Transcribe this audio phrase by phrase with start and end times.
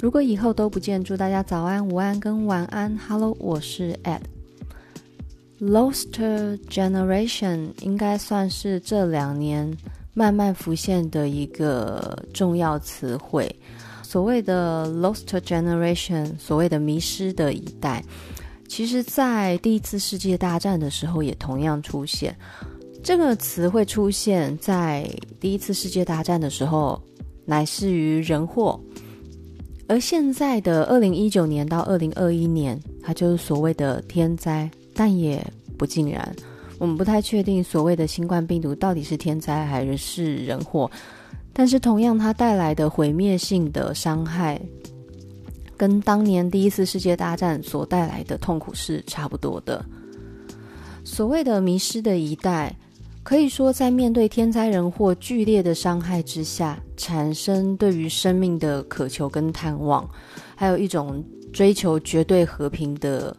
[0.00, 2.98] 如果以后都不见，祝大家早安、午安跟晚安。
[3.06, 4.22] Hello，我是 Ed。
[5.60, 6.08] Lost
[6.70, 9.70] Generation 应该算是这两年
[10.14, 13.54] 慢慢浮现的一个重要词汇。
[14.02, 18.02] 所谓的 Lost Generation，所谓的迷失的一代，
[18.68, 22.34] 其实在第一次世界大战的时候也同样出现。
[23.04, 25.06] 这个词会出现在
[25.38, 26.98] 第一次世界大战的时候，
[27.44, 28.80] 乃是于人祸。
[29.90, 35.44] 而现在的二零一九年到二零二一年，它就是所谓的天灾，但也
[35.76, 36.32] 不尽然。
[36.78, 40.88] 我们不太确定所谓的新冠病毒到底是天灾还是人祸，
[41.52, 44.60] 但是同样它带来的毁灭性的伤害，
[45.76, 49.84] 跟当年第一次世界大战所带来的痛苦是差不多的。
[51.02, 52.72] 所谓的迷失的一代。
[53.22, 60.08] 可以说，在面对天灾人祸剧烈的伤害之下，产生对于生命的渴求跟探望，
[60.56, 63.36] 还有一种追求绝对和平的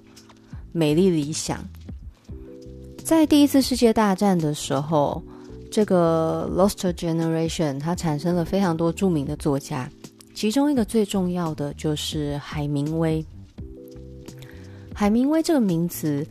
[0.72, 1.60] 美丽理想。
[3.04, 5.22] 在第一次世界大战的时候，
[5.70, 9.90] 这个 Lost Generation 它产生了非常多著名的作家，
[10.34, 13.26] 其中一个最重要的就是海明威。
[14.94, 16.26] 海明威这个名词。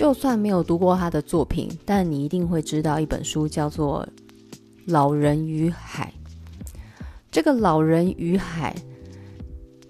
[0.00, 4.02] 就算没有读过他的作品，但你一定会知道一本书叫做
[4.86, 6.10] 《老人与海》。
[7.30, 8.74] 这个《老人与海》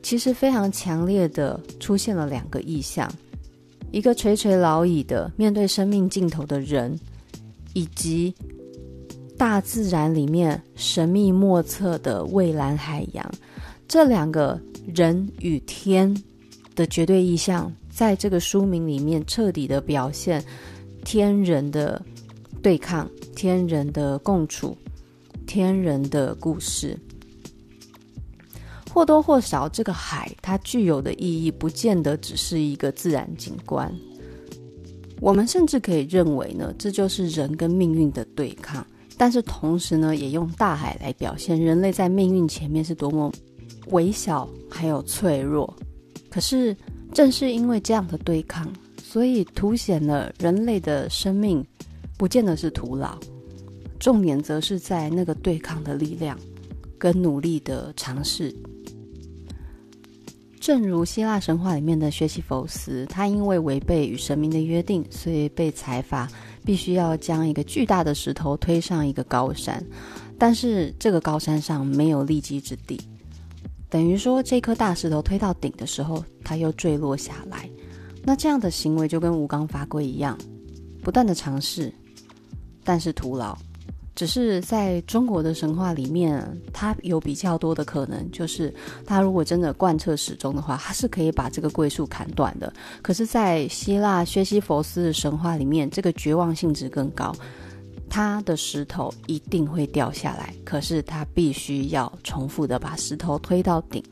[0.03, 3.08] 其实非常强烈的出现了两个意象：
[3.92, 6.98] 一个垂垂老矣的面对生命尽头的人，
[7.75, 8.34] 以及
[9.38, 13.25] 大自然里面神秘莫测的蔚蓝海洋。
[13.86, 14.61] 这两个
[14.92, 16.12] 人与天
[16.75, 17.72] 的绝对意象。
[18.01, 20.43] 在这个书名里面，彻底的表现
[21.05, 22.01] 天人的
[22.62, 23.06] 对抗、
[23.37, 24.75] 天人的共处、
[25.47, 26.99] 天人的故事。
[28.91, 33.94] 或多或少，这个海它具有的意义，不见得只是一个自然景观。
[35.21, 38.83] 我们甚至可以认为呢，这就是人跟命运的对抗。
[39.19, 43.31] 但是同时呢，也用大海来表现人类在命运前面是多么
[43.89, 45.77] 微小，还有脆弱。
[46.31, 46.75] 可是。
[47.12, 48.72] 正是因为这样的对抗，
[49.03, 51.65] 所以凸显了人类的生命
[52.16, 53.19] 不见得是徒劳，
[53.98, 56.38] 重点则是在那个对抗的力量
[56.98, 58.54] 跟努力的尝试。
[60.60, 66.28] 正如希腊神话里面的薛西弗斯，他因为违背与神明的约定，所以被裁罚，
[66.65, 69.84] 必须要将一个巨大的石头推上一个高山，
[70.38, 73.00] 但是这个高山上没有立基之地。
[73.91, 77.69] 等于说，这颗大石头推到顶的时候，它又坠落下来。
[78.23, 80.39] 那这样的行为就跟吴刚伐桂一样，
[81.03, 81.93] 不断的尝试，
[82.84, 83.59] 但是徒劳。
[84.15, 88.75] 只是在中国的神话里面，它有比较多的可能，就是
[89.06, 92.71] 他如果真的贯彻始终的话，他是可以把这个桂树砍断的。
[93.01, 97.34] 可是，在希腊薛西弗斯的神话里面，这个绝望性质更高。
[98.10, 104.03] 他的石头一定会掉下来，可是他必须要重复的把石头推到顶，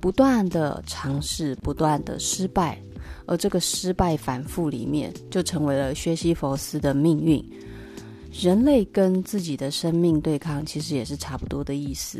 [0.00, 2.80] 不断的尝试，不断的失败，
[3.26, 7.44] 而这个失败反复里面，就成为了薛西弗斯的命运。
[8.32, 12.18] 人类跟自己的生命对抗，其实也是差不多的意思。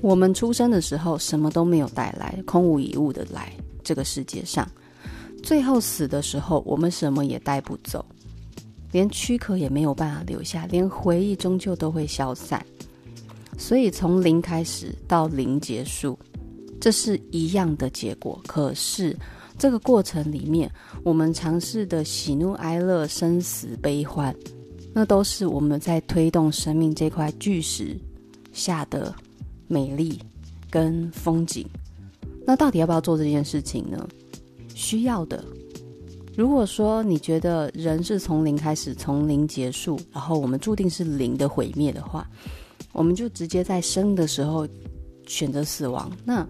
[0.00, 3.52] 我们出生的时候什么都没有带来，空无一物的来
[3.82, 4.66] 这个世界上，
[5.42, 8.04] 最后死的时候，我们什么也带不走。
[8.92, 12.64] 连躯壳也没有办法留下，连回忆终究都会消散。
[13.56, 16.18] 所以从零开始到零结束，
[16.80, 18.40] 这是一样的结果。
[18.46, 19.16] 可是
[19.58, 20.70] 这个过程里面，
[21.02, 24.34] 我们尝试的喜怒哀乐、生死悲欢，
[24.94, 27.98] 那都是我们在推动生命这块巨石
[28.52, 29.12] 下的
[29.66, 30.20] 美丽
[30.70, 31.66] 跟风景。
[32.46, 34.08] 那到底要不要做这件事情呢？
[34.74, 35.44] 需要的。
[36.38, 42.24] 如果说你觉得人是从零开始，从零结束，然后我们注定是零的毁灭的话，
[42.92, 44.64] 我们就直接在生的时候
[45.26, 46.08] 选择死亡。
[46.24, 46.46] 那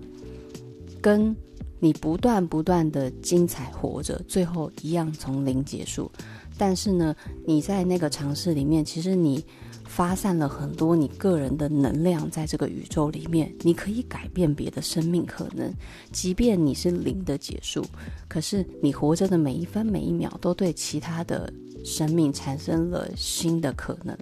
[1.00, 1.34] 跟
[1.80, 6.12] 你不断不断的精彩活着，最后一样从零结束。
[6.58, 9.42] 但是呢，你在那个尝试里面，其实你。
[9.88, 15.72] 发散了很多你个人的能量在这个宇宙里面，你可以改变别的生命可能，
[16.12, 17.82] 即便你是零的结束，
[18.28, 21.52] 可是你活着的每一分每一秒都对其他的
[21.84, 24.16] 生命产生了新的可能。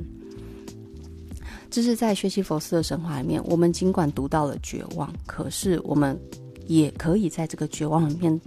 [1.69, 6.19] 这是在薛西佛斯的神话里面，我们尽管读到了绝望，可是我们
[6.67, 8.41] 也可以在这个绝望里面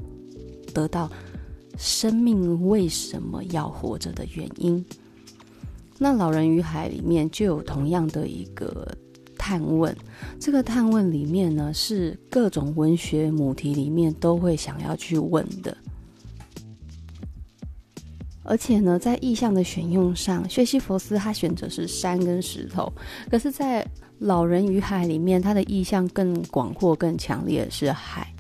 [0.74, 1.12] 得到
[1.78, 4.84] 生命为什么要活着的原因。
[6.02, 8.88] 那《老人与海》里面就有同样的一个
[9.38, 9.96] 探问。
[10.40, 15.76] 这个探问里面呢，是各种文学母题里面都会想要去问的。
[18.44, 22.92] 而且呢，在意象的选用上，薛西弗斯他选择是山跟石头，
[23.30, 23.84] 可是，在
[24.20, 28.34] 《老人与海》里面，他的意象更广阔、更强烈的是海。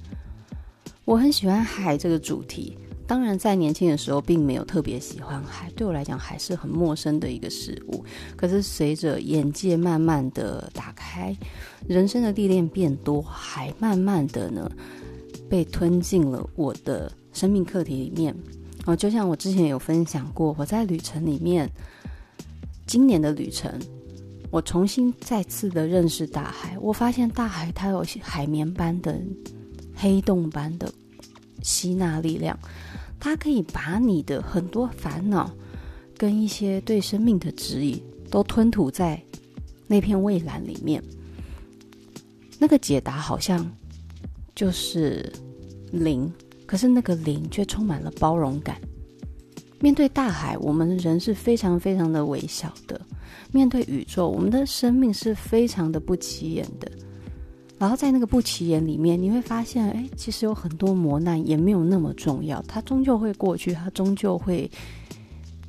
[1.05, 2.77] 我很喜欢海这个主题，
[3.09, 8.05] 当然在年轻的时候并没有特别喜欢海，对我来讲，还是很陌生的一个事物。
[8.35, 11.35] 可是随着眼界慢慢的打开，
[11.87, 14.71] 人生的历练变多，海慢慢的呢
[15.49, 18.35] 被吞进了我的生命课题里面。
[18.85, 21.67] 哦，就像我之前有分享过，我在旅程里面，
[22.85, 23.73] 今年的旅程，
[24.51, 26.77] 我重新再次的认识大海。
[26.77, 29.19] 我发现大海它有海绵般的
[29.95, 30.93] 黑洞般的
[31.63, 32.57] 吸纳力量，
[33.19, 35.51] 它可以把你的很多烦恼
[36.17, 39.21] 跟一些对生命的质疑都吞吐在
[39.87, 41.03] 那片蔚蓝里面。
[42.57, 43.69] 那个解答好像
[44.55, 45.31] 就是
[45.91, 46.31] 零。
[46.65, 48.79] 可是那个零却充满了包容感。
[49.79, 52.95] 面对大海，我们人是非常非常的微小的；
[53.51, 56.87] 面对宇宙，我们的生命是非常的不起眼的。
[57.79, 64.69] 然后在那个不起眼里面，你会发现，哎，其实有很多磨难也没有那么重要，它终究会过去，它终究会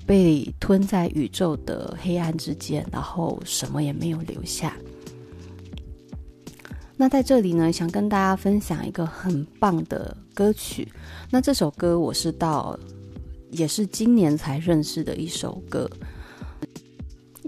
[0.05, 4.77] 被吞在宇宙的黑暗之间，然后什么也没有留下。
[6.97, 10.87] 那在这里呢，想跟大家分享一个很棒的歌曲。
[11.31, 12.77] 那这首歌我是到，
[13.53, 15.89] 也是今年才认识的一首歌。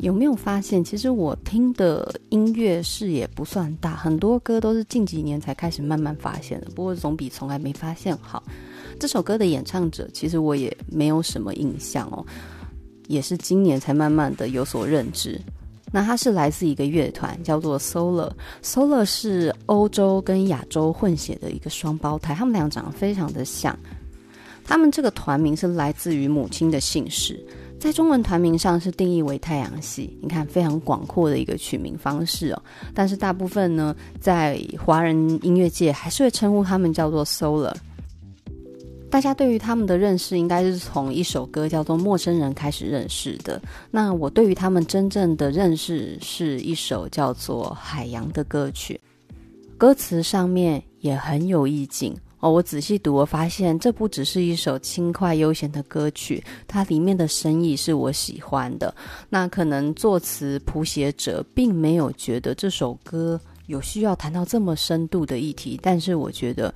[0.02, 6.66] 有没有发现，其实我听的音乐视野不算大，很多歌都是近几年才开始慢慢发现的。
[6.74, 8.42] 不过总比从来没发现好。
[8.98, 12.26] 这首歌的演唱者，其实我也没有什么印象哦，
[13.06, 15.40] 也是今年才慢慢的有所认知。
[15.92, 18.32] 那它是来自一个乐团，叫做 Solar。
[18.60, 23.78] Solar 是欧洲跟亚洲混血的一个双胞胎，他们俩长得非常的像。
[24.64, 27.44] 他们这个团名是来自于母亲的姓氏，
[27.82, 30.16] 在中文团名上是定义为太阳系。
[30.22, 32.62] 你看，非常广阔的一个取名方式哦。
[32.94, 37.74] 但是大部分呢，在华人音乐界还是会称呼他们叫做 Solar。
[39.10, 43.60] 大家对于他们的认识，应该是从一首歌叫做《陌生人》开始认识的。
[43.90, 49.00] 那我对于他们真正的认识，是一首叫做《海洋》的歌曲。
[49.76, 52.52] 歌词上面也很有意境哦。
[52.52, 58.94] 我仔细读，我发现这不只是一首轻快悠闲的歌曲，它里面的深意是我喜欢的。
[59.30, 66.74] 那可能作词谱写者并没有觉得这首歌有需要谈到这么深度的议题，但是我觉得。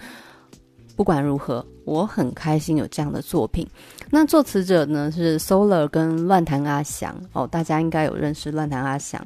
[0.97, 3.69] 不管如何，我很开心有这样的作品。
[4.09, 9.23] 那作词者呢是 Solar 跟乱弹阿翔哦，大家应该有认识乱弹阿翔。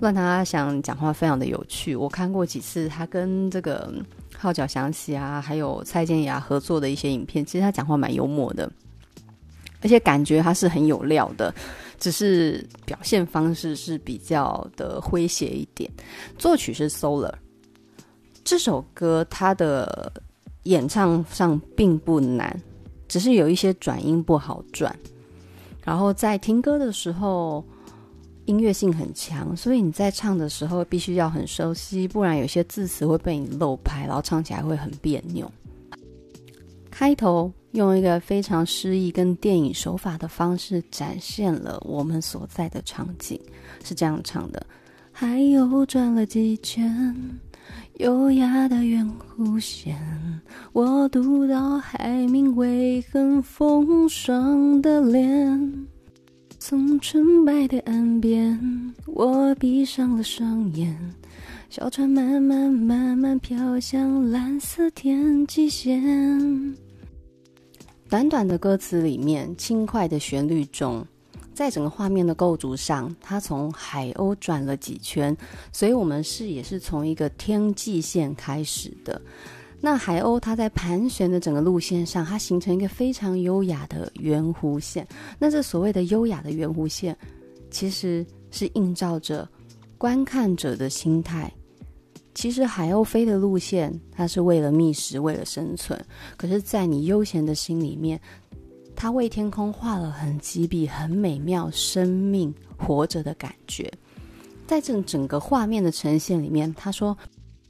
[0.00, 3.90] 乱弹阿翔讲话非常的有趣，我看过几次他跟这个
[4.44, 8.70] 号角响起啊，还有蔡健雅合作的一些影片，其实他讲话蛮幽默的，
[9.80, 11.54] 而且感觉他是很有料的，
[11.98, 15.90] 只是表现方式是比较的诙谐一点。
[16.36, 17.32] 作曲是 Solar，
[18.44, 20.12] 这首歌它的。
[20.64, 22.58] 演唱上并不难，
[23.06, 24.98] 只是有一些转音不好转。
[25.84, 27.62] 然后在听歌的时候，
[28.46, 35.50] 音乐性很强，所以你在唱的时候必须要很熟悉，不然有些字词会被你漏拍，然后唱起来会很别扭。
[36.90, 43.40] 开头用一个非常诗意跟电影手法的方式展现了我们所在的场景，
[43.82, 44.64] 是这样唱的：
[45.10, 47.14] 海又转了几圈。
[47.94, 49.96] 优雅的圆弧线，
[50.72, 55.86] 我读到海明威很风霜的脸。
[56.66, 60.98] 从纯白的岸边，我闭上了双眼。
[61.68, 66.74] 小船慢慢慢慢飘向蓝色天际线。
[68.08, 71.06] 短短的歌词里面，轻快的旋律中。
[71.52, 75.36] 在整个画面的构筑上，它从海鸥转了几圈，
[75.70, 79.20] 所以我们视野是从一个天际线开始的。
[79.84, 85.06] 那海鸥它在盘旋的整个路线上，它形成一个非常优雅的圆弧线。
[85.38, 87.14] 那这所谓的优雅的圆弧线，
[87.70, 89.46] 其实是映照着
[89.98, 91.52] 观看者的心态。
[92.32, 96.02] 其实海鸥飞的路线，它是为了觅食，为了生存。
[96.38, 98.18] 可是，在你悠闲的心里面。
[98.96, 103.92] 它为天空画了很几笔很美妙生命活着的感觉，
[104.68, 107.14] 在这整个画面的呈现里面，他说：“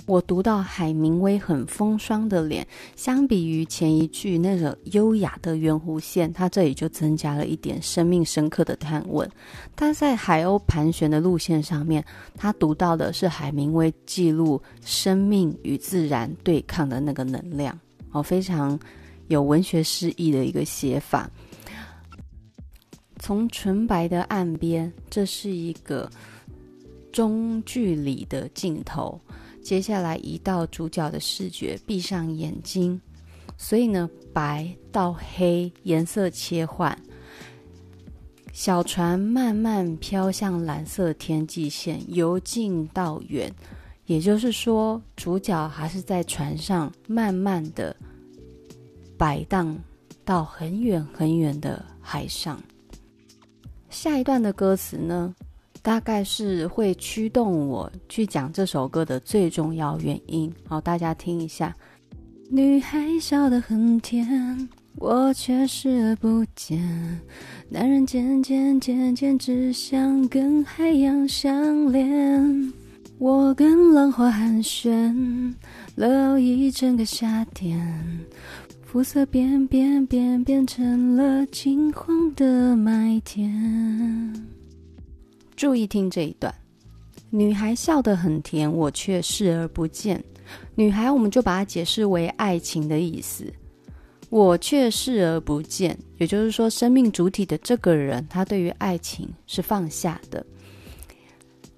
[0.06, 9.26] 我读到海明威很风霜的脸，相比于前一句那个优雅的圆弧线，他这里就增加了一点生命深刻的探问。
[9.74, 12.04] 他在海鸥盘旋的路线上面，
[12.36, 17.78] 他读到的是海明威记录生命与自然对抗的那个能量，
[18.12, 18.78] 哦，非常
[19.28, 21.30] 有文学诗意的一个写法。
[23.18, 26.10] 从纯白的岸边，这是一个
[27.10, 29.18] 中距离的镜头。
[29.64, 33.00] 接下来移到主角的视觉，闭上眼睛，
[33.56, 36.96] 所以呢，白到黑，颜色切换。
[38.52, 43.50] 小船慢慢飘向蓝色天际线，由近到远，
[44.04, 47.96] 也就是说，主角还是在船上慢慢的
[49.16, 49.74] 摆荡
[50.26, 52.62] 到很远很远的海上。
[53.88, 55.34] 下一段的歌词呢？
[55.84, 60.50] 大概是会驱动我去讲这首歌的最重要原因。
[60.66, 61.76] 好，大家听一下。
[62.48, 66.80] 女孩笑得很甜，我却视而不见。
[67.68, 72.72] 男人渐渐渐渐只想跟海洋相连。
[73.18, 75.52] 我跟浪花寒暄
[75.96, 77.78] 了一整个夏天，
[78.82, 84.32] 肤色变变变变成了金黄的麦田。
[85.56, 86.52] 注意听这一段，
[87.30, 90.22] 女孩笑得很甜，我却视而不见。
[90.74, 93.52] 女孩，我们就把它解释为爱情的意思。
[94.30, 100.44] 我却视而不见，也就是说，生命主体的这个人，他对于爱情是放下的。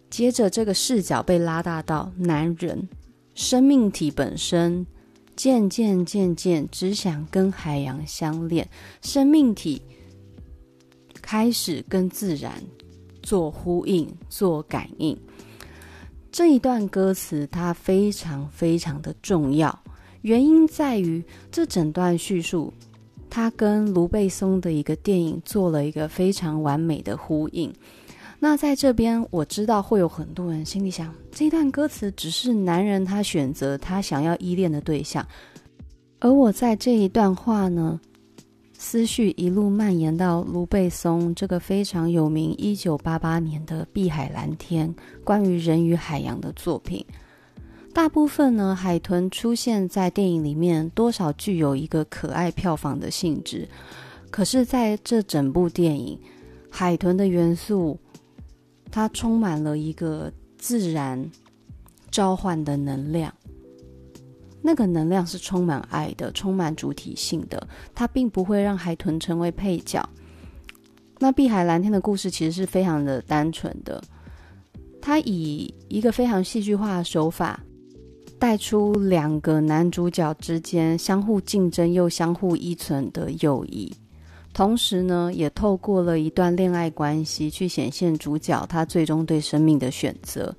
[0.09, 2.89] 接着，这个视角被拉大到男人，
[3.35, 4.87] 生命体本身，
[5.37, 8.67] 渐渐渐渐只想跟海洋相恋，
[9.03, 9.83] 生命体
[11.21, 12.55] 开始跟自然。
[13.27, 15.19] 做呼应，做感应。
[16.31, 19.77] 这一段歌词它非常非常的重要，
[20.23, 22.73] 原因在于这整段叙述，
[23.29, 27.73] 它跟卢贝松的一个电影做了一个非常完美的呼应。
[28.39, 35.27] 那在这边，我知道会有很多人心里想，这段歌词只是男人他选择他想要依恋的对象，
[36.21, 37.99] 而我在这一段话呢，
[38.79, 44.89] 思绪一路蔓延到卢贝松这个非常有名，一九八八年的《碧海蓝天》
[45.25, 47.05] 关于人与海洋的作品。
[47.95, 53.67] 大部分呢，海豚出现在电影里面，多少具有一个可爱票房的性质。
[54.31, 56.19] 可是，在这整部电影，
[56.69, 57.99] 海豚的元素，
[58.91, 61.31] 它充满了一个自然
[62.11, 63.33] 召唤的能量。
[64.67, 70.05] 那个能量是充满爱的，充满主体性的，它并不会让海豚成为配角。
[71.21, 74.03] 那《碧海蓝天》的故事其实是非常的单纯的，
[75.01, 77.61] 它以一个非常戏剧化的手法，
[78.41, 83.95] 带出两个男主角之间相互竞争又相互依存的友谊，
[84.53, 90.53] 同时呢，也透过了一段恋爱关系去显现主角他最终对生命的选择。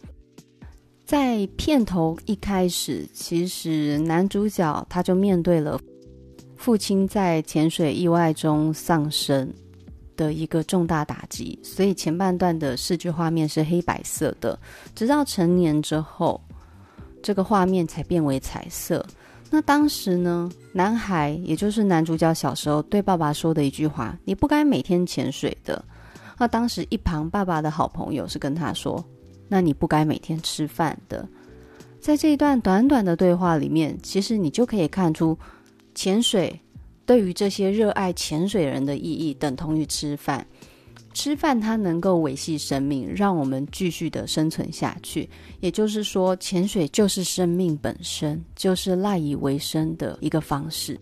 [1.08, 5.80] 在片头一开始，其实男主角他就面对了
[6.58, 9.50] 父亲在潜水意外中丧生
[10.18, 14.60] 的一个重大打击，所以前半段的视觉画面是黑白色的，
[14.94, 16.42] 直到成年之后，
[17.24, 19.06] 这个画面才变为彩色。
[19.50, 25.82] 那当时呢，男孩也就是男主角小时候对爸爸说的一句话：“你不该每天潜水的。”
[26.38, 29.02] 那当时一旁爸爸的好朋友是跟他说。
[29.48, 31.27] 那你不该每天吃饭的。
[32.00, 35.38] 在这一段短短的对话里面，其实你就可以看出，
[35.96, 36.60] 潜水
[37.06, 40.46] 对于这些热爱潜水人的意义，等同于吃饭。
[41.13, 45.27] 吃饭它能够维系生命，让我们继续的生存下去。
[45.60, 51.00] 也就是说，潜水就是生命本身，就是赖以为生的一个方式。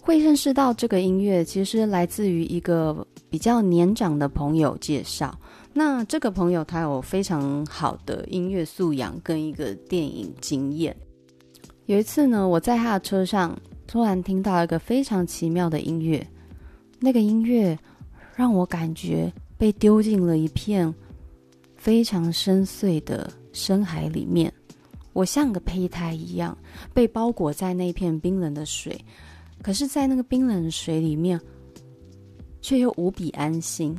[0.00, 5.38] 会认识到这个音乐，其实来自于一个比较年长的朋友介绍。
[5.72, 10.94] 那这个朋友他有非常好的音乐素养跟一个电影经验。
[11.86, 16.26] 有一次呢，我在他的车上突然听到一个非常奇妙的音乐，
[16.98, 17.78] 那个音乐
[18.34, 20.92] 让我感觉被丢进了一片
[21.76, 24.52] 非常深邃的深海里面，
[25.12, 26.56] 我像个胚胎一样
[26.92, 29.04] 被包裹在那片冰冷的水，
[29.62, 31.40] 可是，在那个冰冷的水里面，
[32.60, 33.96] 却又无比安心。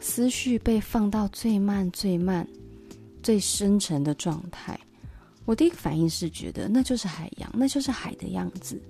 [0.00, 2.46] 思绪被放到最慢、最慢、
[3.22, 4.78] 最深沉的状态。
[5.44, 8.80] 我第一个反应是觉得那就是海洋，那就是海的样子。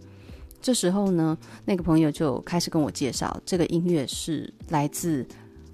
[0.63, 5.27] 这时候呢，那个朋友就开始跟我介绍，这个音乐是来自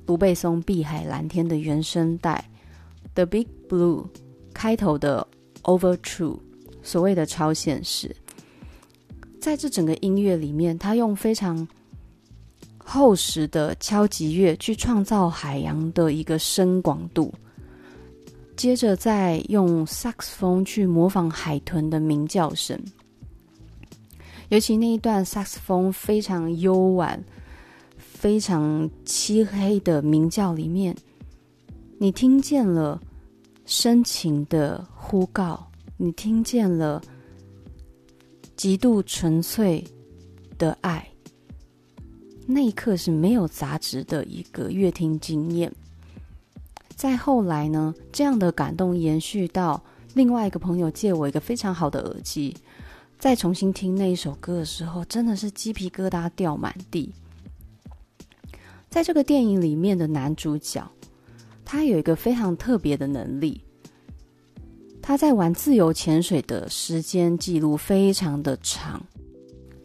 [0.07, 2.43] 卢贝松《碧海蓝天》的原声带
[3.15, 4.05] 《The Big Blue》
[4.55, 5.27] 开头的
[5.65, 6.39] Over True，
[6.83, 8.15] 所谓的超现实。
[9.41, 11.67] 在这整个音乐里面，他用非常
[12.89, 17.35] 厚实的敲击乐去创造海洋的一个深广度，
[18.57, 22.81] 接着再用萨克斯风去模仿海豚的鸣叫声。
[24.51, 27.23] 尤其那一段萨克斯风非常幽婉、
[27.99, 30.97] 非常漆黑的鸣叫里面，
[31.99, 33.01] 你听见了
[33.65, 35.67] 深情的呼告，
[35.97, 37.03] 你听见了
[38.55, 39.85] 极度纯粹
[40.57, 41.05] 的爱。
[42.47, 45.73] 那一刻是没有杂质的一个乐听经验。
[46.95, 49.83] 再后来呢，这样的感动延续到
[50.15, 52.57] 另外一个朋友借我一个非常好的耳机。
[53.19, 57.13] 再重新听那一首歌的时候，真的是鸡皮疙瘩掉满地。
[58.89, 60.89] 在这个电影里面的男主角，
[61.65, 63.61] 他有一个非常特别的能力，
[65.03, 69.05] 他在玩自由潜水的时间记录非常的长。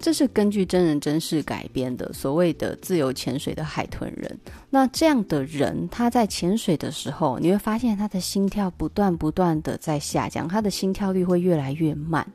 [0.02, 4.40] 这是根据真人真事改编的，所谓的自由潜水的海豚人。
[4.70, 12.28] 那这样的人，他在潜水的时候，你会发现他的心跳不断不断的在下降，他的心跳率会越来越慢。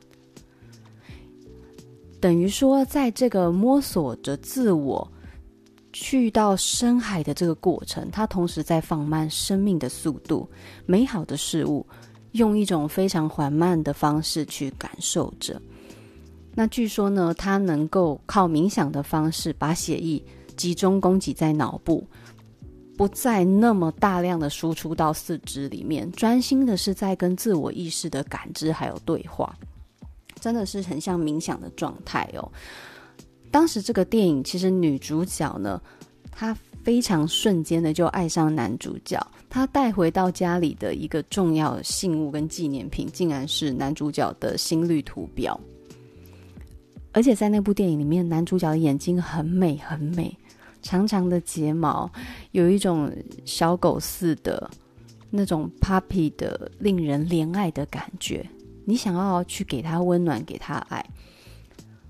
[2.19, 5.07] 等于说，在这个摸索着自我
[5.93, 10.49] 去到深海的这个过程，他同时在放慢生命的速度，
[10.85, 11.85] 美好的事物
[12.31, 15.61] 用一种非常缓慢的方式去感受着。
[16.59, 20.19] 那据说呢，他能够靠冥想的方式把血液
[20.55, 22.03] 集中供给在脑部，
[22.97, 29.55] 不再那么大量的输出到四肢里面，专心的是在跟自我意识的感知还有对话。
[30.39, 32.51] 真的是很像冥想的状态哦。
[33.51, 35.79] 当时这个电影其实女主角呢，
[36.31, 39.19] 她非常瞬间的就爱上男主角。
[39.47, 45.59] 她带回到家里的一个重要信物跟纪念品，竟然是男主角的心率图表。
[47.17, 50.37] 而且在那部电影里面，男主角的眼睛很美很美，
[50.83, 52.07] 长长的睫毛，
[52.51, 53.11] 有一种
[53.43, 54.69] 小狗似的
[55.31, 58.47] 那种 puppy 的令人怜爱的感觉。
[58.85, 61.03] 你想要去给他温暖，给他爱。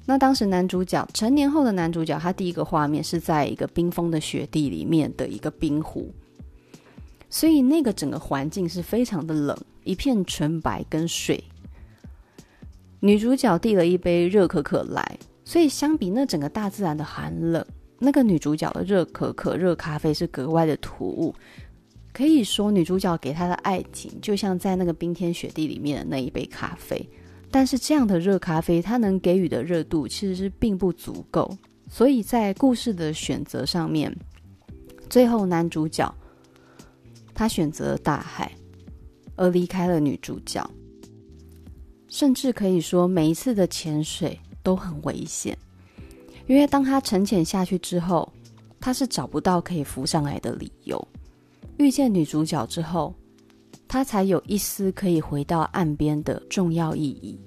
[0.06, 6.14] 那当时男主角成年后的男主角，他第一个画面是在一个冰封的雪地里面的一个冰湖，
[7.30, 11.42] 所以那个整个环境是非常的冷，一片纯白跟水。
[13.00, 17.64] 女主角递了一杯热可可来，所以相比那整个大自然的寒冷，
[18.00, 21.34] 那个女主角的热可可、热咖啡是格外的突兀。
[22.12, 27.08] 可以说，女主角给她的爱情就像在那个冰天雪地里面的那一杯咖啡，
[27.52, 31.56] 但是这样的热咖啡，它能给予的热度其实是并不足够。
[31.88, 34.12] 所以在故事的选择上面，
[35.08, 36.12] 最后男主角
[37.36, 38.52] 他选择了大海，
[39.36, 40.68] 而离开了女主角。
[42.10, 45.58] 甚至可以说，每一次的潜水都很危险，
[46.48, 48.32] 因为当他沉潜下去之后，
[48.80, 51.08] 他是找不到可以浮上来的理由。
[51.78, 53.14] 遇见女主角之后，
[53.88, 57.40] 他才有一丝可以回到岸边的重要意义。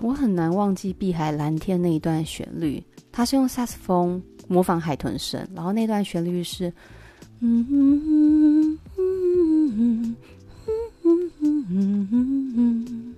[0.00, 6.72] 我很难忘记《碧海蓝天》那一段旋律，它是用萨斯风模仿海豚声，然后那段旋律是，
[7.40, 10.16] 嗯嗯嗯嗯嗯嗯
[11.02, 13.09] 嗯嗯嗯嗯嗯嗯嗯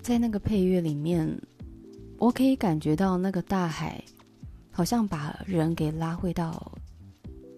[0.00, 1.28] 在那个配乐里面，
[2.16, 4.02] 我可以感觉到那个大海，
[4.70, 6.72] 好像把人给拉回到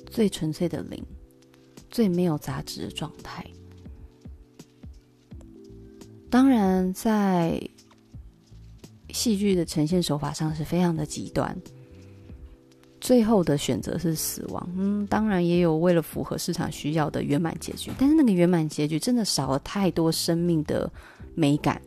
[0.06, 1.00] 最纯粹的零，
[1.90, 3.44] 最没有杂质的状态。
[6.30, 7.60] 当然，在
[9.10, 11.56] 戏剧的呈现手法上是非常的极端。
[13.00, 20.88] 最后的选择是死亡，嗯，当然也有为了符合市场需要的圆满结局，但是那个圆满结局真的少了太多生命的
[21.34, 21.80] 美感，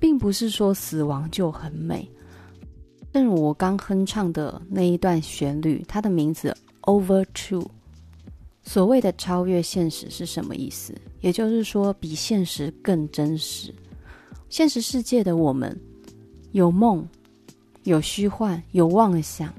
[0.00, 2.08] 并不是说死亡就很美。
[3.12, 7.68] 正如我刚哼唱的那一段旋律，它的名字 Over True，
[8.64, 10.94] 所谓的超越现实是什么意思？
[11.20, 13.72] 也就是说，比现实更真实。
[14.48, 15.78] 现实世界的我们
[16.52, 17.06] 有梦，
[17.84, 19.52] 有虚幻，有妄想。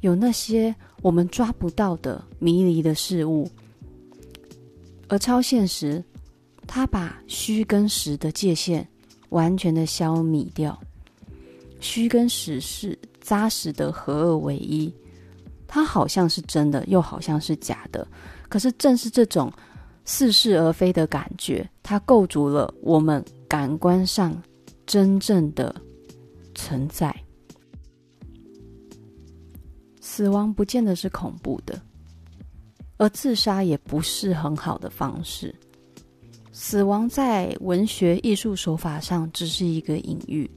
[0.00, 3.46] 有那些我们抓不到的迷离的事物，
[5.08, 6.02] 而超现实，
[6.66, 8.86] 它把虚跟实的界限
[9.28, 10.80] 完全的消弭掉，
[11.80, 14.90] 虚跟实是扎实的合二为一，
[15.66, 18.08] 它好像是真的，又好像是假的，
[18.50, 19.50] 可是正是这种
[20.04, 24.36] 似是而非的感觉，它构筑了我们感官上
[24.84, 25.74] 真正的
[26.54, 27.14] 存在。
[30.00, 31.80] 死亡不见得是恐怖的，
[32.98, 35.54] 而自杀也不是很好的方式。
[36.52, 40.50] 死亡在文学艺术手法上只是一个隐喻，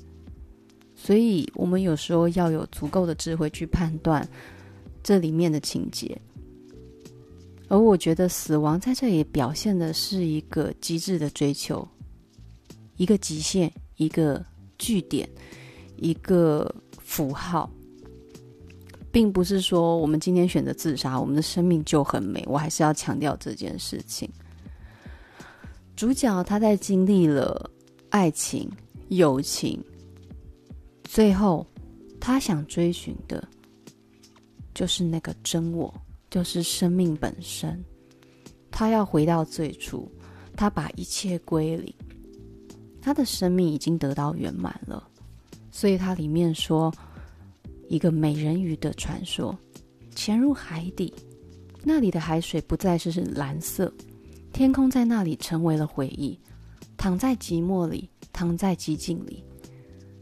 [0.96, 4.28] 所以我们有时候要有足够的智慧去判断
[5.04, 6.20] 这里面的情节。
[7.74, 11.88] 而我觉得死亡在这里表现的是一个极致的追求，
[12.98, 14.46] 一个极限，一个
[14.78, 15.28] 句点，
[15.96, 17.68] 一个符号。
[19.12, 22.44] 并不是说我们今天选择自杀，我们的生命就很美。
[22.46, 24.30] 我还是要强调这件事情。
[25.96, 27.72] 主角他在经历了
[28.10, 28.70] 爱情、
[29.08, 29.84] 友情，
[31.04, 31.66] 最后
[32.20, 33.44] 他想追寻的，
[34.76, 35.92] 就是那个真我，
[36.34, 37.80] 就是生命本身。
[38.72, 40.12] 他要回到最初，
[40.58, 41.94] 他把一切归零，
[43.00, 45.08] 他的生命已经得到圆满了。
[45.70, 46.92] 所以他里面说。
[47.90, 49.56] 一个美人鱼的传说，
[50.16, 51.14] 潜入海底，
[51.84, 53.94] 那里的海水不再是蓝色，
[54.52, 56.40] 天空在那里成为了回忆。
[56.98, 59.44] 躺在寂寞里，躺在寂静里，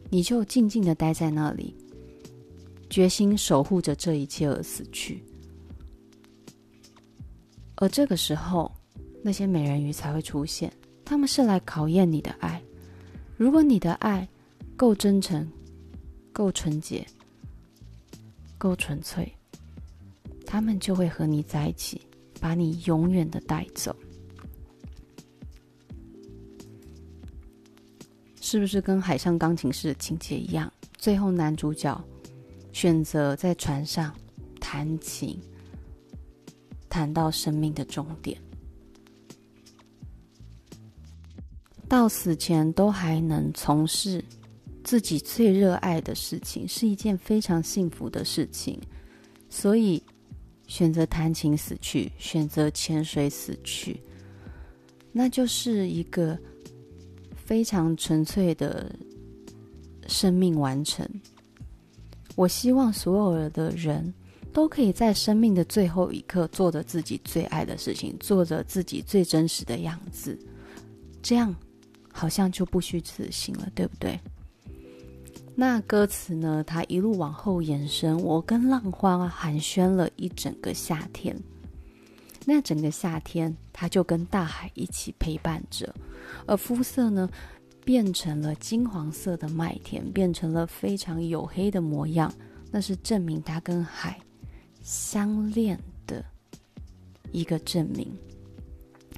[0.09, 1.73] 你就静静的待在那里，
[2.89, 5.23] 决心守护着这一切而死去。
[7.81, 8.71] 而这个时候，
[9.23, 10.71] 那些美人鱼才会出现，
[11.03, 12.61] 他们是来考验你的爱。
[13.35, 14.27] 如果你的爱
[14.77, 15.51] 够真诚，
[16.31, 17.03] 够纯洁。
[18.59, 19.27] 够纯粹，
[20.45, 21.99] 他们就会和你在一起，
[22.39, 23.95] 把你永远的带走。
[28.39, 30.71] 是不是跟《海上钢琴师》的情节一样？
[30.95, 31.99] 最后男主角
[32.71, 34.15] 选择在船上
[34.59, 35.41] 弹琴，
[36.91, 38.37] 谈到生命的终点，
[41.87, 44.23] 到死前都还能从事。
[44.83, 48.81] 自己最热爱的事情是一件非常幸福的事情，
[49.47, 50.01] 所以
[50.65, 54.01] 选择弹琴死去，选择潜水死去，
[55.11, 56.35] 那就是一个
[57.35, 58.91] 非常纯粹的
[60.07, 61.07] 生命完成。
[62.35, 64.11] 我希望所有的人
[64.53, 70.37] 都可以在生命的最后一刻做着自己最爱的事情，做着自己最真实的样子，
[71.21, 71.55] 这样
[72.11, 74.19] 好像就不虚此行了，对不对？
[75.53, 76.63] 那歌词呢？
[76.65, 81.37] 它一路往后延伸，我跟浪花寒暄了一整个夏天。
[82.45, 85.93] 那整个夏天，它就跟大海一起陪伴着，
[86.47, 87.29] 而肤色呢，
[87.85, 92.33] 变成了金黄色的麦田，变成了非常黝黑的模样。
[92.71, 94.17] 那是证明它跟海
[94.91, 96.21] 相恋的
[97.31, 98.05] 一个证明。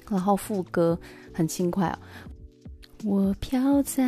[0.08, 1.00] 然后副歌
[1.34, 1.98] 很轻快哦。
[3.04, 4.06] 我飘在，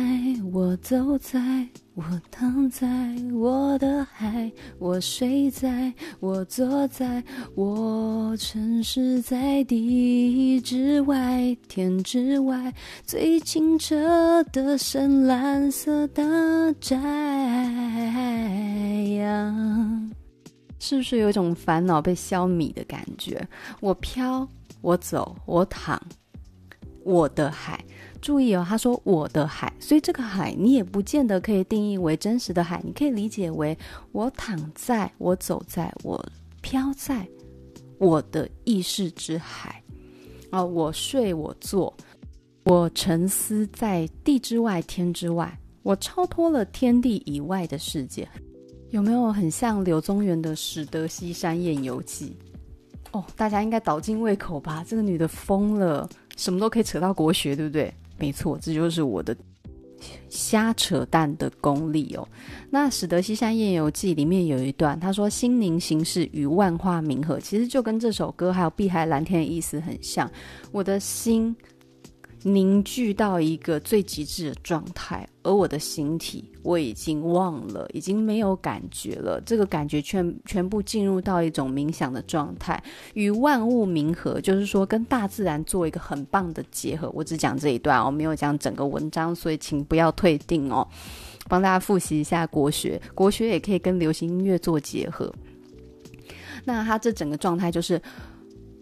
[0.52, 2.86] 我走在，我躺在
[3.34, 7.22] 我的海，我睡在，我坐在，
[7.54, 12.72] 我沉尸在地之外，天之外，
[13.04, 16.22] 最清澈的深蓝色大
[16.80, 16.96] 窄
[19.18, 20.10] 洋，
[20.78, 23.46] 是不是有一种烦恼被消弭的感觉？
[23.80, 24.48] 我飘，
[24.80, 26.00] 我走，我躺，
[27.04, 27.82] 我的海。
[28.22, 33.76] 注意哦，他说我的海，所以这个海你也不见得可以定义为真实的海，你可以理解为
[34.10, 36.20] 我躺在，我走在，我
[36.60, 37.26] 飘在
[37.98, 39.80] 我的意识之海
[40.50, 41.94] 啊，我睡，我坐，
[42.64, 48.28] 我沉思在地之外，天之外，我超脱了天地以外的世界，
[48.96, 52.34] 有没有很像柳宗元的《始得西山宴游记》？
[53.18, 54.82] 哦，大家应该倒尽胃口吧？
[54.88, 57.92] 这个女的疯了，什么都可以扯到国学，对不对？
[58.16, 59.36] 没错，这就是我的
[60.30, 62.26] 瞎扯淡的功力哦。
[62.70, 70.30] 那《始得西山宴游记》里面有一段，他说：“心宁行事，与万化冥合。”其实就跟这首歌还有《碧海蓝天》的意思很像。
[70.72, 71.54] 我的心。
[72.48, 79.40] 凝聚到一个最极致的状态，而我的形体我已经忘了，已经没有感觉了。
[79.40, 82.80] 这个感觉全全部进入到一种冥想的状态，
[83.14, 87.10] 与万物冥合，就是说跟大自然做一个很棒的结合。
[87.14, 90.86] 我只讲这一段，哦没有讲整个文章，所以请不要退订哦。
[91.48, 95.34] 帮大家复习一下国学，国学也可以跟流行音乐做结合。
[96.64, 98.00] 那它这整个状态就是。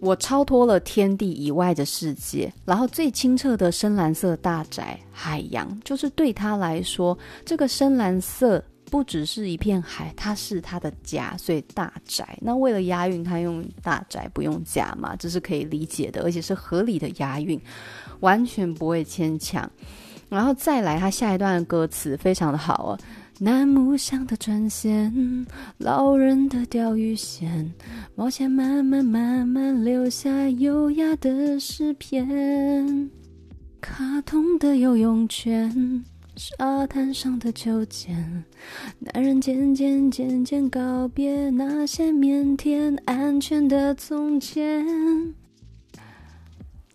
[0.01, 12.39] 我超脱了天地以外的世界，然后最清澈的深蓝色大宅海洋，就是对他来说，这个深蓝色不只是一片海，它是他的家，所以大宅。
[12.41, 17.59] 那为了押韵，他用大宅不用家嘛，这是可以理解的，而且是合理的押韵，
[18.21, 19.69] 完全不会牵强。
[20.29, 22.99] 然后再来，他下一段歌词非常的好哦。
[23.41, 25.45] 楠木香的船舷，
[25.79, 27.75] 老人的钓鱼线，
[28.15, 33.11] 毛线慢慢慢慢留下优雅的诗篇。
[33.81, 36.05] 卡通的游泳圈，
[36.37, 38.45] 沙滩上的秋千，
[39.01, 44.87] 男人渐渐渐渐告别那些腼腆安全的从前。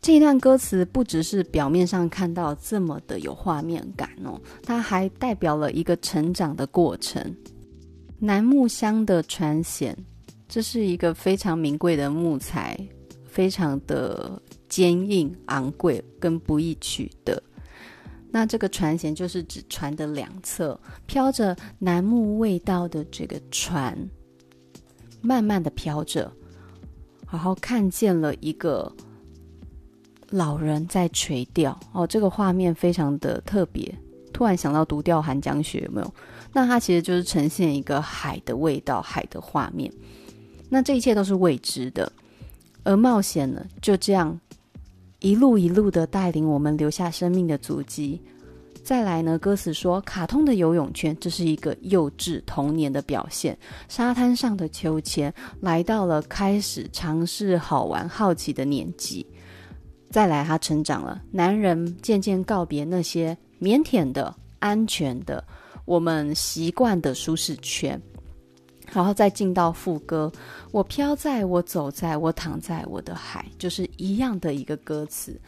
[0.09, 7.23] 这一段歌词不只是表面上看到这么的有画面感哦，它还代表了一个成长的过程。
[8.17, 9.95] 楠木香的船舷，
[10.47, 12.75] 这是一个非常名贵的木材，
[13.27, 17.39] 非常的坚硬、昂贵跟不易取得。
[18.31, 23.95] 那这个船舷就是指船的两侧飘着楠木味道的这个船，
[25.21, 26.33] 慢慢的飘着，
[27.31, 28.91] 然后看见了一个。
[30.31, 33.93] 老人在垂钓哦，这个画面非常的特别。
[34.31, 36.13] 突然想到《独钓寒江雪》，有没有？
[36.53, 39.91] 那它其实就是呈现一个海的味道、海的画面。
[40.69, 42.11] 那这一切都是未知的，
[42.83, 44.39] 而冒险呢，就这样
[45.19, 48.21] 一路一路的带领我们留下生命的足迹。
[48.81, 53.57] 再来呢，歌词说：“卡通的游泳圈，这是一个幼稚童年的表现。
[53.89, 59.25] 沙滩上的秋千，来到了开始尝试好玩、好奇的年纪。”
[60.09, 61.21] 再来，他成长了。
[61.31, 65.43] 男人渐渐告别那些腼腆的、安全的、
[65.85, 68.01] 我们习惯的舒适圈，
[68.91, 70.31] 然后再进到副歌。
[70.71, 75.39] 我飘在，我走在，我躺在我的海，就是一样的一个歌词。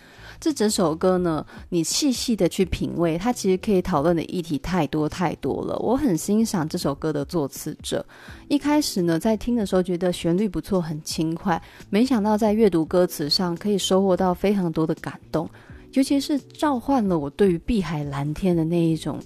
[0.42, 5.78] 这整首歌呢，你细细的去品味，它其实可以讨论的议题太多太多了。
[5.78, 8.04] 我很欣赏这首歌的作词者。
[8.48, 15.48] 一开始呢，在听的时候觉得旋律不错，很轻快，没想到在阅读歌词上可以收获到非常多的感动，
[15.94, 19.20] 尤其是召唤了我对于碧海蓝天的那一种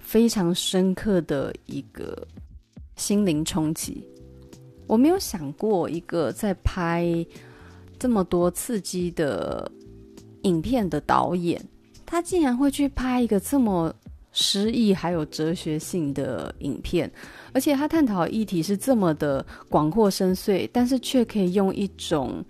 [0.00, 2.26] 非常深刻的一个
[2.96, 4.02] 心灵冲击。
[4.86, 7.06] 我没有想过一个在拍
[7.98, 9.70] 这么多刺激的。
[10.42, 11.62] 影片的导演，
[12.06, 13.94] 他竟然会去拍一个这么
[14.32, 17.10] 诗意还有哲学性的影片，
[17.52, 22.44] 而且他探讨议题是这么的广阔深邃，但是却可以用一种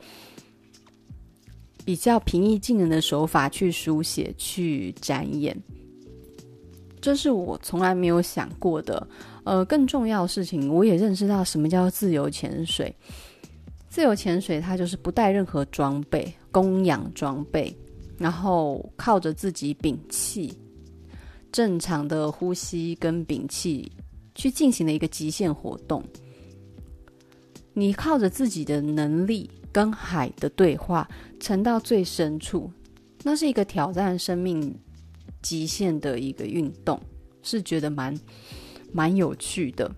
[1.85, 5.57] 比较平易近人的手法去书写、去展演，
[7.01, 9.07] 这是我从来没有想过的。
[9.45, 12.95] 呃，更重要的事情，我也认识到什么叫自由潜水。
[13.89, 17.77] 自由潜水，它就是不带任何装备，供氧装备。
[18.19, 20.53] 然后靠着自己屏气，
[21.53, 23.93] 正常的呼吸跟屏气
[24.35, 26.03] 去进行了一个极限活动。
[27.75, 31.09] 你靠着自己的能力跟海的对话，
[31.39, 32.69] 沉到最深处，
[33.23, 34.77] 那是一个挑战生命
[35.41, 37.01] 极限的一个运动，
[37.41, 38.19] 是觉得蛮
[38.93, 39.89] 蛮有趣的。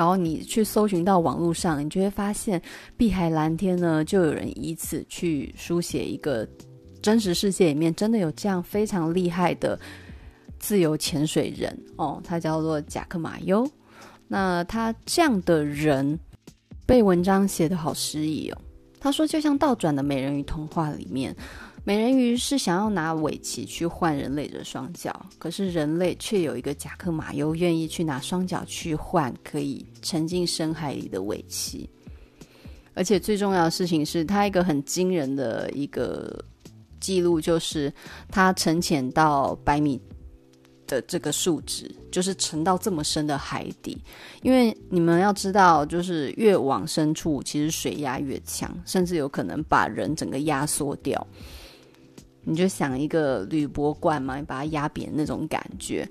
[0.00, 2.58] 然后你去搜寻到网络上，你就会发现
[2.96, 6.48] 碧海蓝天呢，就有人以此去书写一个。
[7.02, 9.78] 真实世界里面真的有这样非常厉害的
[10.58, 13.70] 自由潜水人哦，他叫做贾克马优。
[14.26, 16.18] 那他这样的人
[16.86, 18.58] 被文章写得好诗意哦。
[18.98, 21.36] 他说，就像倒转的美人鱼童话里面，
[21.84, 31.88] 美人鱼是想要拿尾鳍去换人类的双脚，可是人类却有一个贾克马优愿意去拿双脚去换可以沉进深海里的尾鳍。
[32.94, 36.44] 而且最重要的事情是他一个很惊人的一个。
[37.00, 37.90] 记录就是
[38.30, 39.98] 它沉潜到百米
[40.86, 43.96] 的这个数值，就是沉到这么深的海底。
[44.42, 51.26] 因为你们要知道，就是越往深处，其实水压越强，甚至有可能把人整个压缩掉。
[52.42, 56.08] 你就想一个铝箔罐嘛，你把它压扁那种感觉。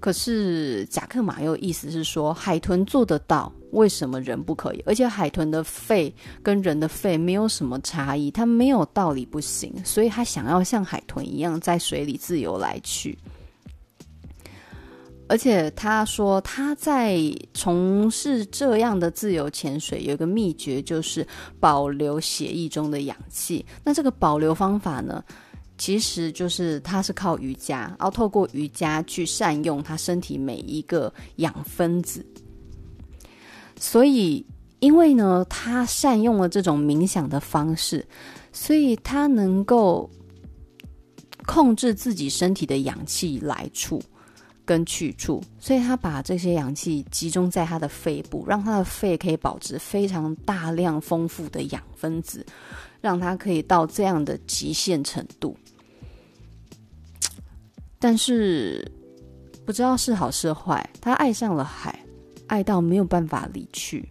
[0.00, 4.82] 可是贾克马又意思是说，海豚做得到，为什么人不可以？
[4.84, 6.12] 而且海豚的肺
[6.42, 13.16] 跟人的肺没有什么差异，它没有道理不行，所以他想要像海豚一样在水里自由来去。
[15.28, 17.18] 而且他说他在
[17.54, 21.26] 从事这样的自由潜水，有一个秘诀就是
[21.58, 23.64] 保留血液中的氧气。
[23.82, 25.24] 那这个保留方法呢？
[25.78, 32.24] 其实就是他是靠瑜伽，然后透过瑜伽去善用他身体每一个氧分子。
[33.76, 34.46] 所以，
[34.78, 38.06] 因为呢，他善用了这种冥想的方式，
[38.52, 40.08] 所以他能够
[41.46, 44.00] 控制自己身体的氧气来处，
[44.72, 52.42] 跟去处，所以他把这些氧气集中在他的肺部，让他的肺可以保持非常大量丰富的氧分子，
[53.02, 55.54] 让他可以到这样的极限程度。
[57.98, 58.90] 但是
[59.66, 62.02] 不知道是好是坏，他爱上了海，
[62.46, 64.08] 爱到没有办法离去。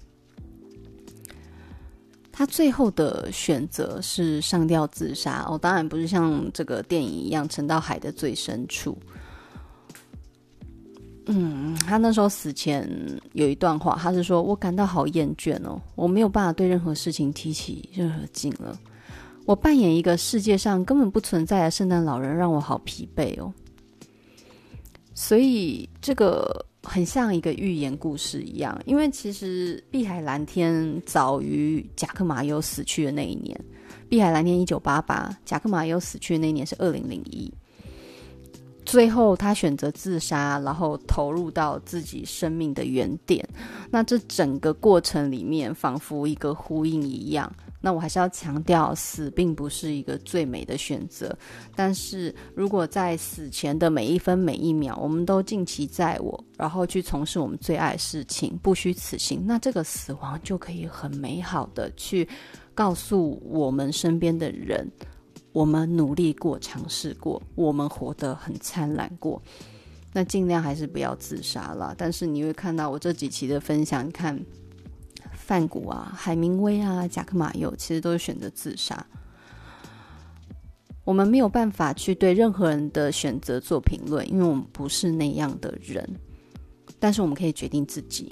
[2.32, 8.96] 他最后的选择是上吊自杀哦，当然不是像这个电影一样沉到海的最深处。
[11.28, 12.90] 嗯，他那时候死前
[13.34, 18.80] 有一段话，他是说：“我感到好厌倦哦，我没有办法对任何事情提起任何劲了。
[19.46, 23.54] 我扮演一个世界上根本不存在的圣诞老人，让我好疲惫哦。”
[25.14, 26.66] 所以这个。
[26.84, 33.56] 很像一个寓言故事一样，因为其实碧海蓝天早于贾克马尤死去的那一年。
[34.10, 37.54] 碧海蓝天一九八八，贾克马尤死去的那一年是二零零一。
[38.92, 43.48] 最后他选择自杀，然后投入到自己生命的原点。
[43.90, 47.50] 那这整个过程里面，仿佛一个呼应一样。
[47.80, 51.34] 那我还是要强调，死并不是一个最美的选择。
[51.74, 62.28] 但是如果在死前的每一分每一秒，我们都尽其在我，然后去从事我们最爱的事情，不虚此行，那这个死亡就可以很美好的去
[62.76, 64.86] 告诉我们身边的人，
[65.54, 69.42] 我们努力过，尝试过，我们活得很灿烂过。
[70.14, 71.96] 那尽量还是不要自杀了。
[71.98, 74.40] 但是你会看到我这几期的分享，你看。
[75.34, 79.06] 梵谷啊，海明威啊，贾克马尤其实都是选择自杀。
[81.04, 86.08] 我们没有办法去对任何人的选择做评论，因为我们不是那样的人。
[87.00, 88.32] 但是我们可以决定自己。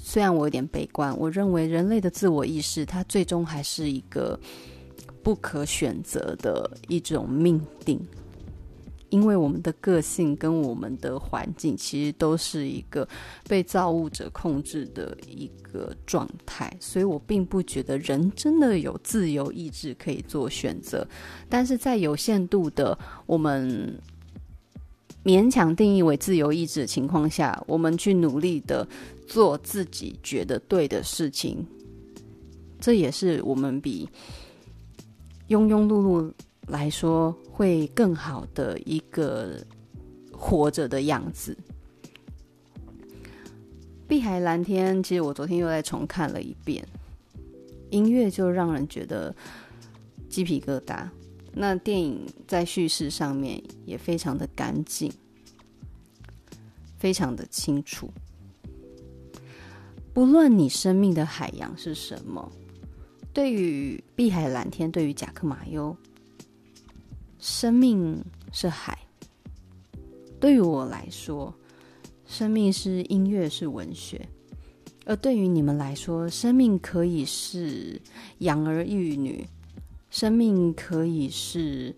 [0.00, 4.38] 虽然我有点悲观，我认为人类的自我意识，它最终还是一个
[5.24, 7.98] 不可选择的一种命定。
[9.10, 13.08] 因为我们的个性跟我们的环境，其实都是一个
[13.48, 21.06] 被造物者控制的一个状态，所以我并不觉得人真的有自由意志可以做选择。
[21.48, 23.96] 但是在有限度的我们
[25.22, 28.84] 勉强定义为自由意志的情况下，我们去努力的
[29.28, 31.64] 做自己觉得对的事情，
[32.80, 34.08] 这也是我们比
[35.48, 36.32] 庸庸碌碌
[36.66, 39.62] 来说会更好的一个
[40.32, 41.56] 活着的样子。
[44.06, 46.86] 碧海蓝天，其实我昨天又再重看了一遍，
[47.90, 49.34] 音乐就让人觉得
[50.28, 51.08] 鸡皮疙瘩。
[51.52, 55.12] 那电影在叙事上面也非常的干净，
[56.98, 58.10] 非常的清楚。
[60.12, 62.50] 不论你生命的海洋是什么，
[63.34, 65.94] 对于碧海蓝天，对于贾克马尤。
[67.40, 68.96] 生命是海，
[70.38, 71.52] 对于我来说，
[72.24, 74.20] 生命是音乐，是文学；
[75.04, 78.00] 而对于你们来说，生命可以是
[78.38, 79.44] 养儿育女，
[80.10, 81.92] 生命可以是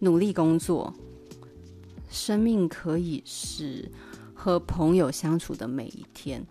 [0.00, 0.92] 努力工作，
[2.10, 3.88] 生命可以是
[4.34, 6.44] 和朋友相处的每一天。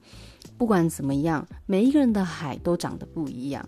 [0.58, 3.68] 不管怎么样，每一个人的海都长得不一样。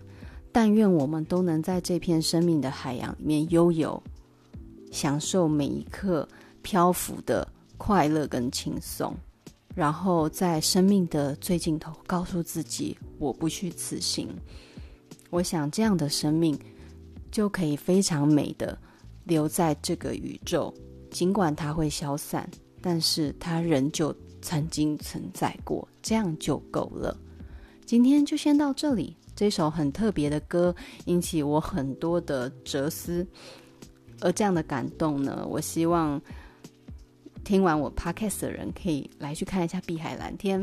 [0.52, 4.02] 但愿我们都能在这片生命的海洋里面悠游。
[4.92, 6.28] 享受每一刻
[6.62, 9.16] 漂浮的快乐跟轻松，
[9.74, 14.28] 然后在生命的最尽头告诉自己：我不虚此行。
[15.30, 16.60] 我想这样的生命
[17.32, 18.78] 就可以非常美的
[19.24, 20.74] 留在这个宇宙，
[21.10, 22.50] 尽管它会消散，
[22.82, 27.18] 但是它仍旧曾经存在过，这样就够了。
[27.86, 30.76] 今天就先到这里，这首很特别的歌
[31.06, 33.26] 引起我很多的哲思。
[34.20, 36.22] 而这样的感动呢，我希望
[37.44, 40.62] 听完我 podcast 的人可以来去看一下《碧海蓝天》。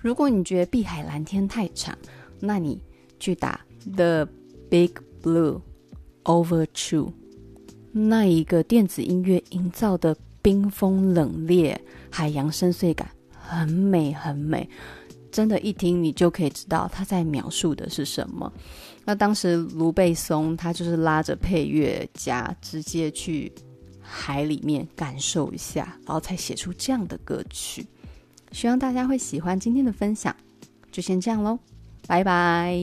[0.00, 1.98] 如果你觉得《碧海蓝天》太长，
[2.38, 2.80] 那你
[3.18, 3.60] 去打
[3.96, 4.28] 《The
[4.70, 5.60] Big Blue
[6.22, 6.66] Overture》，
[7.90, 11.76] 那一个电子音乐营造的冰封冷冽、
[12.08, 14.70] 海洋深邃感，很美很美。
[15.34, 18.52] 真的，一听你就可以知道他在描述的是什么。
[19.04, 23.52] 那当时卢贝松他就是拉着配乐家直接去
[24.00, 27.84] 海里面感受一下，然后才写出这样的歌曲。
[28.52, 30.34] 希望大家会喜欢今天的分享，
[30.92, 31.58] 就先这样喽，
[32.06, 32.78] 拜拜。